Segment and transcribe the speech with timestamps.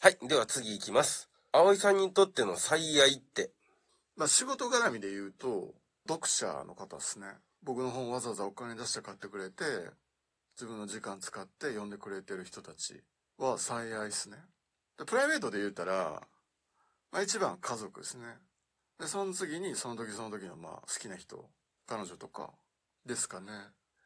[0.00, 0.18] はい。
[0.28, 1.28] では次行きます。
[1.50, 3.50] 葵さんにとっての最愛って、
[4.16, 5.74] まあ仕事絡みで言うと、
[6.06, 7.26] 読者の方ですね。
[7.64, 9.64] 僕の本わざわざお金出して買ってくれて、
[10.54, 13.02] 自分の時間使って読んでくれてる人たち
[13.38, 14.36] は最愛ですね。
[14.98, 16.22] でプライベートで言ったら、
[17.10, 18.22] まあ一番家族ですね。
[19.00, 21.44] で、その次にその時その時のまあ好きな人、
[21.88, 22.50] 彼女とか
[23.04, 23.48] ですかね。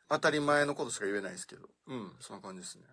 [0.09, 1.69] 当たり前のことしか言えないですけど。
[1.89, 2.85] うん、そんな感じですね。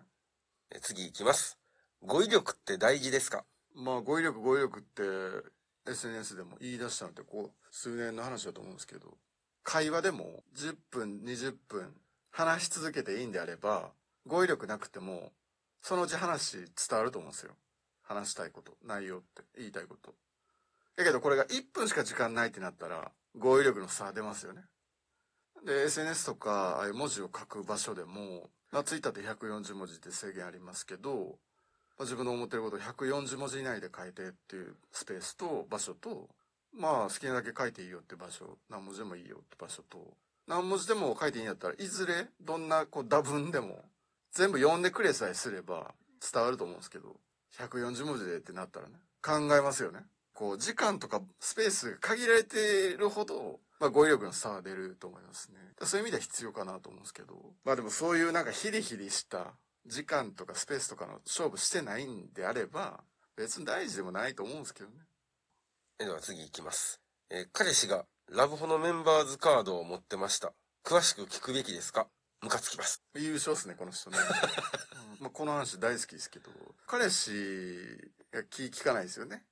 [0.70, 1.59] え次行きます。
[2.02, 3.44] 語彙力って大事ですか？
[3.74, 5.02] まあ語彙力語彙力って
[5.90, 9.16] SNS でも言い出したのってこう数年の話だと思うんですけど
[9.62, 11.94] 会話でも10分20分
[12.30, 13.90] 話し続けていいんであれば
[14.26, 15.32] 語彙力なくても
[15.82, 17.52] そのうち話伝わると思うんですよ。
[18.02, 20.14] 話したいこと内容って言いたいこと。
[20.96, 24.62] だけどこれが1分しか時間ないってなったら語彙力の差出ますよね。
[25.64, 31.38] で SNS とかああいう文字を書く場所でも、まあ、ツイッターって140文字って制限ありますけど
[32.00, 36.30] まあ自分の思ってることを140文字以内で書いてっていうスペースと場所と、
[36.74, 39.98] まあ好きなだけ書いていいよって場所、何文字でもいいよって場所と、
[40.48, 43.84] 何文字でも書いていいんだったらいずれどんなこう打文でも
[44.32, 45.92] 全部読んでくれさえすれば
[46.32, 47.16] 伝わると思うんですけど、
[47.58, 50.00] 140文字でってなったらね、考えますよね。
[50.32, 55.56] こう時間とかスペースが限られてるほど、まあ語彙力の差は出ると思いますね。
[55.82, 59.52] そういう意味では必要かなと思うんですけど、まあでもそういうなんかヒリヒリした
[59.90, 63.00] 時間とかスペースとかの勝負してないんであれば、
[63.36, 64.94] 別に大事でもないと思うんですけどね。
[65.98, 67.00] えでは次行きます。
[67.28, 70.52] えー彼氏がラブホのメンバーズカードを持ってました。
[70.84, 72.06] 詳しく聞くべきですか？
[72.42, 73.02] ムカつきます。
[73.14, 74.16] 優勝っすね、この人ね。
[74.18, 76.50] うんまあ、この話大好きですけど、
[76.86, 77.32] 彼氏
[78.32, 79.44] が気聞かないですよね。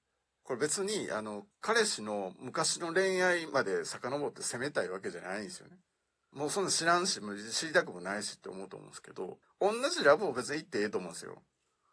[0.42, 5.76] これ別に、あの、彼氏の昔の恋愛まで遡って責めたいわけじゃないんですよね。
[6.32, 11.42] もうそんな知らんし、もう知りたくもないしって思うと思うんですけど、同じラブを別に行ってええと思うんですよ。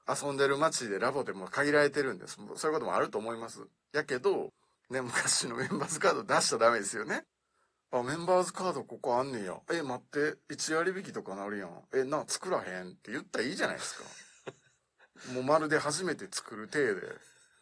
[0.08, 2.38] 遊んでる街でラボでも限られてるんです。
[2.56, 3.66] そういうこともあると思います。
[3.91, 4.53] やけど、
[4.89, 7.25] ね、昔の メンバーズカード出しちゃダメですよね。
[7.91, 9.59] あ、メンバーズカードここあんねや。
[9.72, 11.88] え、待って、1割引きとかなるやん。
[11.94, 14.03] え、な、作らへんって言ったらいいじゃないですか。
[15.34, 17.01] もうまるで初めて作る体で。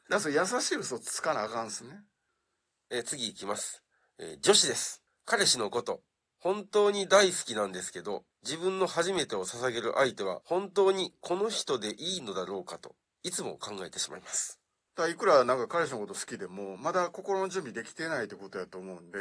[0.09, 2.03] だから優しい嘘つかなあかんっすね。
[2.89, 3.83] えー次行きます。
[4.17, 5.01] えー女子です。
[5.25, 6.03] 彼氏のこと、
[6.43, 14.59] 本当に大好きなんですけど、自分の初めてを捧げる相手は本当にこの人でいいのだろうかと、いつも考えてしまいます。
[14.97, 19.19] だからいくらなんか彼氏のこと好きでも、まだ心の準備できてないってことやと思うんで、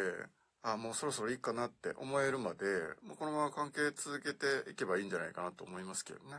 [0.63, 2.67] あ、もうそろそろいいかなって思えるまで、
[3.07, 6.39] もうこのまま関係続けていけばいいんじゃないかなと思いますけどね。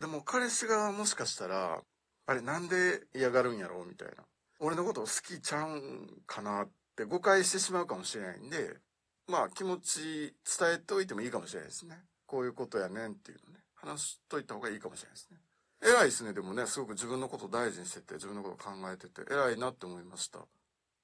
[0.00, 1.80] でも彼氏がもしかしたら、
[2.26, 4.24] あれなんで嫌がるんやろうみたいな。
[4.58, 8.82] 俺のこと好きちゃうんかなって誤解してしまうかもしれないんで、
[9.28, 11.98] まあ気持ち伝えておいてもいいかもしれないですね。
[12.26, 13.60] こういうことやねんっていうのね。
[13.74, 15.38] 話しといた方がいいかもしれないですね。
[15.82, 20.38] 偉いですね、でもね、すごく自分のことを大事にしてて、自分のことを考えてて、偉いなって思いました。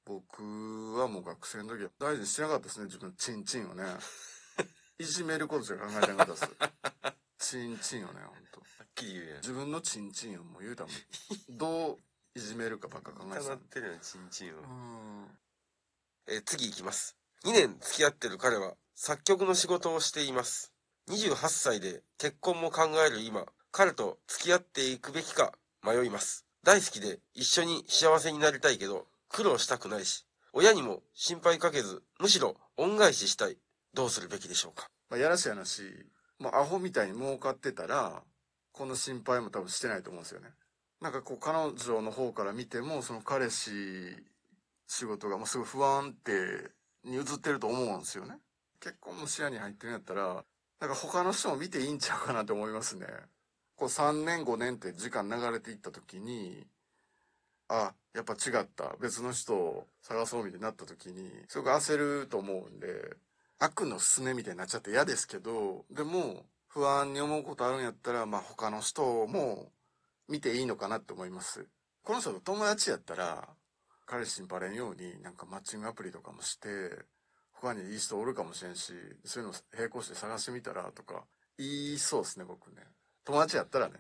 [0.07, 0.43] 僕
[0.97, 3.85] はもう学生の時は大事にしてなかったですね、自分のチンチンをね。
[4.99, 7.51] いじめることしか考えてなかったです。
[7.53, 8.61] チンチンをね、ほんと。
[8.61, 9.37] はっきり言うやん。
[9.41, 11.99] 自分のチンチンをもう言うたらもうどう
[12.35, 14.63] いじめるかばっか考えてたなってるよ、チンチンをう。
[14.63, 15.39] ん。
[16.27, 17.20] えー次行きます。
[17.43, 20.75] 2年付き合ってる彼は作曲の仕事をしています。
[21.09, 26.45] 28歳で結婚も考える今、彼と付き合っていくべきか迷います。
[26.63, 33.57] 大好きで一緒に幸せになりたいけど苦労したくないし、親にも心配かけず、むしろ恩返ししたい。
[33.95, 34.91] どうするべきでしょうか？
[35.09, 35.83] まあ、やらしい話、
[36.39, 38.23] もうアホみたいに儲かってたら、
[38.73, 40.49] この心配も多分してないと思うんですよね。
[41.01, 43.71] なんかこう彼女の方から見ても、その彼氏
[44.87, 46.71] 仕事がもうすごい不安定
[47.05, 48.37] に移ってると思うんですよね。
[48.81, 50.45] 結婚も視野に入ってるんやったら、
[50.81, 53.07] なんか他の人も見ていいんちゃうかなと思いますね。
[53.77, 56.67] こう3年5年って時間流れていった時に、
[57.69, 58.97] あ、やっぱ違った。
[59.01, 63.17] 別の人を探そうみたいになった時に、すごく焦ると思うんで、
[63.59, 69.71] 悪のすねみたいになっちゃって嫌ですけど、でも、不安に思うことあるんやったら、まあ他の人も
[70.29, 71.67] 見ていいのかなって思います。
[72.03, 73.49] この人と友達やったら、
[74.11, 76.69] 彼氏にバレんようになんかマッチングアプリとかもして、
[77.53, 78.93] 他にいい人おるかもしれんし、
[79.25, 81.23] そういうの並行して探してみたらとか、
[81.59, 82.83] 言いそうですね、僕ね。
[83.25, 83.95] 友達やったらね。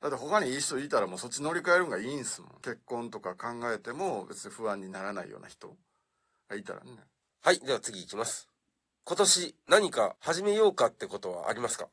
[0.00, 2.50] だって他にいい人いたらもうそっち乗り換えるんがいいんすもん。
[2.62, 5.76] 結婚とか考えても別に不安にならないような人
[6.48, 6.90] がいたらね。
[7.42, 8.48] はい、では次行きます。
[9.04, 11.88] 今年何か始めようかってことはありますか？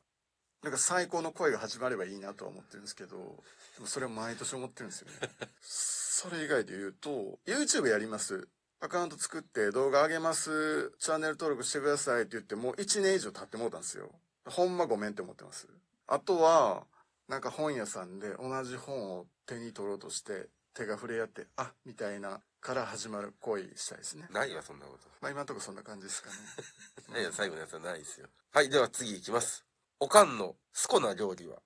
[0.62, 5.14] なんか最高の恋が始まればいいなとは思ってるんですけど、でもそれは毎年思ってるんですよね。
[5.60, 8.48] それ以外で言うと、YouTube やります。
[8.80, 10.92] アカウント作って動画上げます。
[10.98, 14.10] チャンネル登録してくださいって言ってもう1年以上経ってもうたんですよ。
[14.46, 15.68] ほんまごめんって思ってます。
[16.06, 16.86] あとは、
[17.28, 24.26] なんか本屋さんで同じ本を手に取ろうとして、手が触れ合って、あ、みたいな、から始まる恋したいですね。
[24.30, 25.08] ないわ、そんなこと。
[25.20, 27.18] まあ今のところそんな感じですかね。
[27.20, 28.28] いや、最後のやつはないですよ。
[28.52, 29.64] はい、では次行きます。
[30.04, 31.58] おかんのスコな料理は？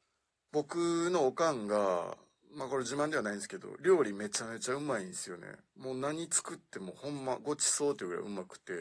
[0.53, 2.19] 僕のおかんが、
[2.55, 5.47] まあこれ自慢ではないんですけど、料理めちゃめちゃうまいんですよね。
[5.81, 8.75] もう何作ってもほんまごちそうっていうぐらいうまくて。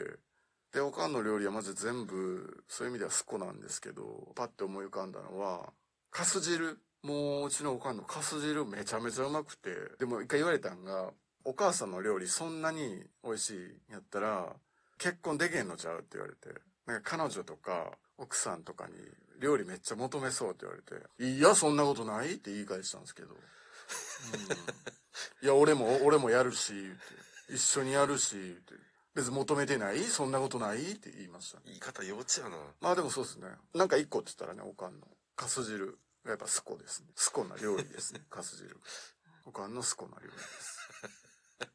[0.74, 5.72] で、おかんの料理はまず全部、そういう意味ではスコなんですけど、パッて思い浮かんだのは、
[6.10, 6.78] カス汁。
[7.02, 9.70] もううちのおかんのカス汁めちゃめちゃうまくて。
[9.98, 11.12] でも一回言われたんが、
[11.46, 14.52] お母さんの料理そんなに美味しいんやったら、
[14.98, 16.60] 結婚できへんのちゃうって言われて。
[16.84, 18.92] なんか彼女とか奥さんとかに
[19.40, 20.94] 料理めっちゃ求めそうって言われて、
[21.24, 23.28] いや、そんなことないって言い返したんですけど。
[23.34, 23.36] うん、
[25.44, 26.72] いや、俺も、俺もやるし、
[27.48, 28.74] 一緒にやるし、言って
[29.14, 30.02] 別に求めてない？
[30.04, 30.92] そんなことない？
[30.92, 31.58] って言いました。
[31.64, 32.56] 言い方幼稚やな。
[32.80, 33.48] まあでもそうですね。
[33.74, 35.06] なんか一個って言ったらね、おかんの。
[35.36, 37.08] カス汁がやっぱスコですね。
[37.14, 38.20] スコな料理ですね。
[38.30, 38.76] カス汁。
[39.44, 40.80] おかんのスコな料理です。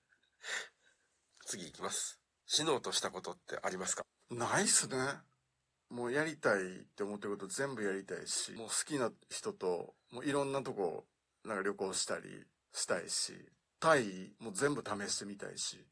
[1.47, 2.19] 次行きます。
[2.45, 4.05] 死のうとしたことってありますか？
[4.29, 4.97] ないっすね。
[5.91, 11.03] もうやりたいって思ってること全部やりたいし、もう好きな人と、もういろんなとこ、
[11.43, 12.23] なんか旅行したり
[12.73, 13.33] したいし、
[13.79, 15.85] タイも全部試してみたいし、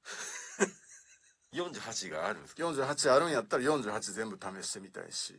[1.54, 5.34] ?48 があるんですか？48あるんやったら48全部試してみたいし、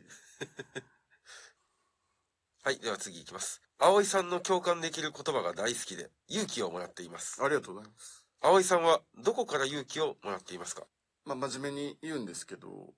[2.63, 3.61] はい、では次行きます。
[3.79, 7.43] 葵さんの共感できる言葉が大好きで勇気をもらっています。
[7.43, 8.23] ありがとうございます。
[8.41, 10.85] 葵さんはどこから勇気をもらっていますか？
[11.25, 12.93] まあ真面目に言うんですけど、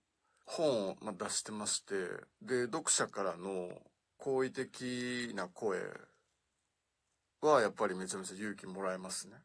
[0.46, 1.96] 本をま出してまして、
[2.42, 3.82] で、読者からの
[4.18, 5.80] 好意的な声
[7.42, 9.36] はやっぱりめちゃめちゃ勇気もらえますね。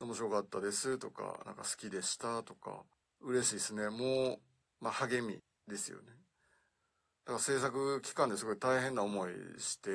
[0.00, 2.82] 面白かったですとか、なんか好きでしたとか、
[3.20, 3.88] 嬉しいですね。
[3.90, 4.38] もう、
[4.80, 6.04] まあ励みですよね。
[7.24, 9.90] だから制作期間ですごい大変な思いして、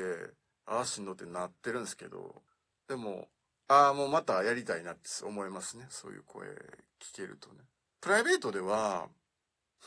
[0.66, 2.42] ああしんどってなってるんですけど、
[2.88, 3.28] でも、
[3.68, 5.86] ああ、もうまたやりたいなって思いますね。
[5.90, 6.48] そういう声
[7.00, 7.58] 聞けるとね。
[8.02, 9.10] プライベートでは、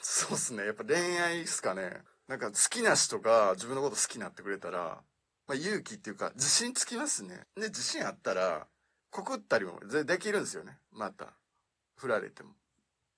[0.00, 0.64] そうっすね。
[0.64, 2.02] やっぱ恋愛っすかね。
[2.28, 5.02] なんか好きな人が自分のこと好きになってくれたら、
[5.46, 7.46] まあ勇気っていうか自信つきますね。
[7.56, 8.66] で、自信あったら、
[9.10, 10.78] 告ったりもできるんですよね。
[10.90, 11.34] また。
[11.96, 12.50] 振られても。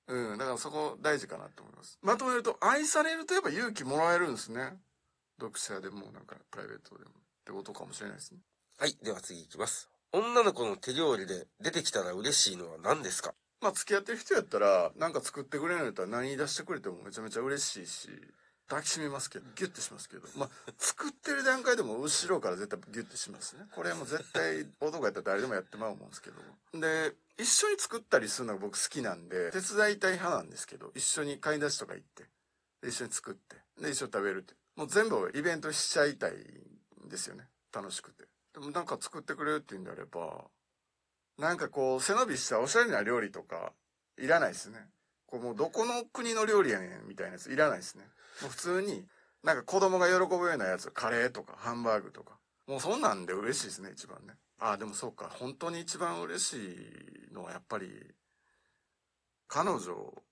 [0.09, 0.39] うん。
[0.39, 1.99] だからそこ大事かなと思います。
[2.03, 4.73] まとめると、愛されるとやっぱ勇気もらえるんですね。
[5.41, 7.11] 読者でも、なんかプライベートでも。
[7.11, 7.13] っ
[7.45, 8.41] てことかもしれないですね。
[8.79, 9.89] はい、では次行きます。
[10.13, 13.35] 女の子の手料理で出てきたら嬉しいのは何ですか？
[13.61, 18.09] まあ付き合ってる人やったら、なんか作ってくれるんやったら何出してくれてもめちゃめちゃ嬉しいし、
[18.69, 20.23] 抱きしめますけど、ギュッてしますけど。
[20.37, 23.65] まあ、作ってる段階でも後ろから絶対ギュッてしますね。
[23.75, 26.81] これはもう絶対 男やったら誰でもやってまう思うんですけど。
[26.81, 32.25] で、一緒に作ったりするのが僕好きなんで、手伝いたい派なんですけど、一緒に買い出しとか行って、
[32.81, 34.55] で一緒に作って、で一緒に食べるって。
[34.77, 36.33] もう全部イベントしちゃいたい
[37.05, 37.49] んですよね。
[37.73, 38.25] 楽しくて。
[38.55, 40.45] でもなんか作ってくれるっていうんであれば、
[41.39, 43.73] なんかこう、背伸びしたおしゃれな料理とか、
[44.19, 44.89] いらないですね。
[45.27, 48.05] こうもうどこの国の料理やねんみたいなやついらないですね。
[48.43, 49.07] もう普通に、
[49.43, 52.39] なんか子供が喜ぶようなやつ、カレーとかハンバーグとか。
[52.67, 54.35] もうそんなんで嬉しいですね、一番ね。
[54.59, 55.29] ああ、でもそうか。
[55.29, 56.57] 本当に一番嬉し
[57.31, 58.15] いのはやっぱり、
[59.49, 60.23] 彼女を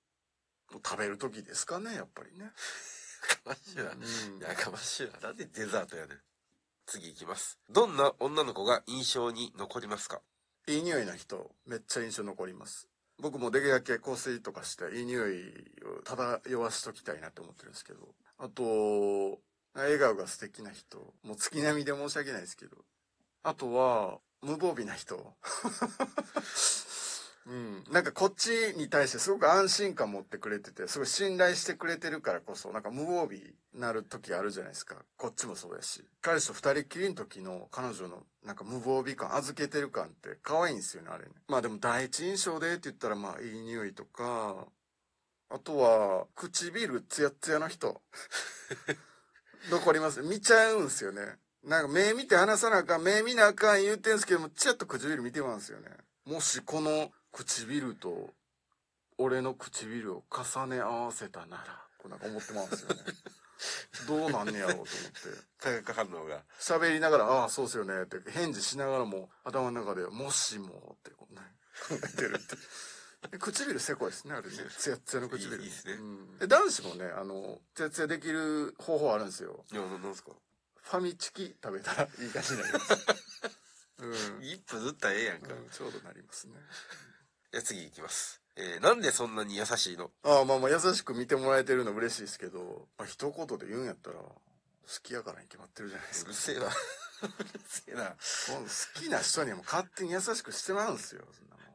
[0.84, 2.44] 食べる時ですかね、やっぱりね。
[2.44, 3.92] やかましいわ。
[3.92, 5.12] うんやかましいわ。
[5.20, 6.18] なんでデザートやねん。
[6.86, 7.58] 次行きます。
[7.70, 10.20] どんな女の子が印象に残りますか？
[10.68, 12.88] いい匂いな人、めっちゃ印象残ります。
[13.18, 15.40] 僕もできるだけ香水とかして、いい匂い
[15.98, 18.14] を漂わしときたいなって思ってるんですけど。
[18.38, 19.40] あと、
[19.74, 20.98] 笑顔が素敵な人。
[21.24, 22.76] もう月並みで申し訳ないですけど。
[23.42, 25.34] あとは、無防備な人。
[27.46, 27.84] うん。
[27.90, 34.96] なんかこっちに対してすごく安心感持ってくれてて、すごい信頼してくれてるからこそ、なんか無防備になる時あるじゃないですか。
[35.16, 36.04] こっちもそうやし。
[36.20, 41.30] 彼氏と二人っきりの時の彼女のなんか無防備感、預けてる感って可愛いんですよね、あれね。
[41.48, 44.66] まあでも第一印象でって言ったらまあいい匂いとか、
[45.50, 48.00] あとは唇ツヤツヤの人。
[49.70, 50.22] 残ります。
[50.22, 51.38] 見ちゃうんすよね。
[51.64, 55.90] なんか目見て話さなあかん、目見なあかん言うてんすけども、ちらっと唇見てまうんすよね。
[56.24, 58.30] もしこの唇と
[59.18, 61.64] 俺の唇を重ね合わせたなら、
[61.98, 62.96] こうなんか思ってますよね。
[64.08, 64.92] どうなんねやろうと思って。
[65.60, 66.44] 化学反応が。
[66.58, 71.40] 喋りながら、ああ、そうっすよねって返事しながらも、頭の中で、もしもってこうね、
[71.88, 72.56] 考えてるって。
[73.30, 74.56] で唇せこいですね、あれね。
[74.76, 75.62] ツヤツヤの唇。
[75.62, 79.64] いいですねうんで男子もね、あの、ツヤツヤできる方法あるんですよ。
[79.70, 80.32] いや、ななんすか？
[80.82, 82.94] ファミチキ食べたらいい感じになります。
[83.98, 84.44] うん。
[84.44, 85.54] 一歩ずったらええやんか。
[85.54, 86.54] うんちょうどなりますね。
[87.52, 88.40] じゃあ次行きます。
[88.56, 90.10] えー、なんでそんなに優しいの？
[90.24, 94.34] ああ、まあまあ優しく見てもらえてるの嬉しいですけど、まあ、一言で言うんやったら、好
[95.02, 96.38] きやからに決まってるじゃないですかうる。
[96.38, 96.62] せえな。
[96.64, 96.74] うる
[97.66, 98.04] せえな。
[98.08, 101.22] 好きな人にも勝手に優しくしてまうんすよ。
[101.30, 101.66] そんなもん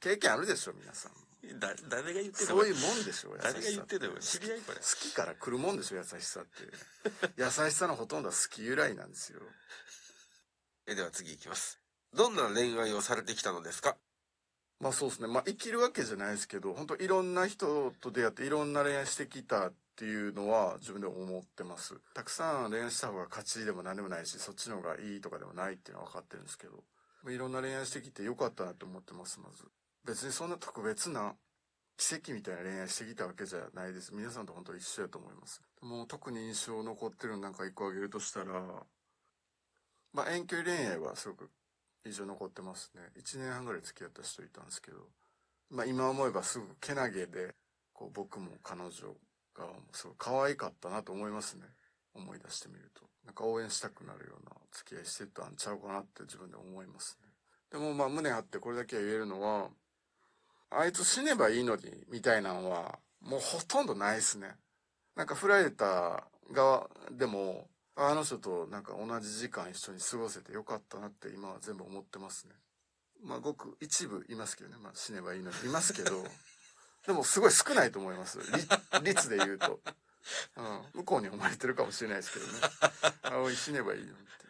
[0.00, 1.12] 経験あるでしょ、皆さん。
[1.60, 4.14] だ、誰が言ってんのそういうもんでしょ、優しさ誰が言ってんのよ。
[4.18, 4.78] 知り合いこれ。
[4.78, 7.30] 好きから来るもんでしょ、優しさって。
[7.36, 9.40] 優しさのほとんどは好き由来なんですよ。
[10.86, 11.80] え、では次行きます。
[12.14, 13.96] どんな恋愛をされてきたのですか？
[14.84, 15.28] まあそうですね。
[15.28, 21.98] まあ生きるわけじゃないですけど、本当いろんな人と出会っていろんな恋愛してきたっていうのは自分で思ってます。
[22.12, 26.84] たくさん恋愛した方が勝ちでも何でもないし、そっちの方がいいとかでもないっていうのは分かってるんですけど、
[27.24, 29.64] まいろんな恋愛してきてよかったなって思ってます、まず。
[30.04, 31.34] 別にそんな特別な
[31.96, 34.14] 奇跡みたいな恋愛してきたわけじゃないです。
[34.14, 35.62] 皆さんと本当一緒やと思います。
[35.80, 38.84] もう特に印象残ってるのなんか一個あげるとしたら、
[40.12, 41.50] まあ遠距離恋愛はすごく
[42.04, 43.02] 印象残ってますね。
[43.16, 44.98] 1年半ぐらい付き合った人いたんですけど、
[45.70, 47.54] まあ今思えばすぐけなげで、
[47.92, 48.90] こう僕も彼女
[49.54, 51.62] がすごい可愛かったなと思いますね。
[52.14, 53.02] 思い出してみると。
[53.24, 57.28] なんか応援したくなるような付き合いしてたんちゃうかなって自分で思いますね。
[57.72, 59.70] でもまあ胸張ってこれだけは言えるのは、
[60.70, 64.54] あいつ死ねばいいのに、みたいなのは、もうほとんどないですね。
[65.16, 72.54] なんか振られた側でも、あの人となんか同じ時間一緒に過ごせてよかったなって今は全部思ってますね。
[73.22, 74.76] まあごく一部いますけどね。
[74.82, 76.24] まあ死ねばいいのにいますけど、
[77.06, 78.38] でもすごい少ないと思います。
[79.02, 79.80] 率で言うと。
[80.56, 82.52] うん、向こうに生まれてるかもしれないですけどね。
[83.22, 84.43] 青い死ねばいいのにって。